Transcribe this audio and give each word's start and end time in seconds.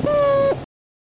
Woo! 0.00 0.21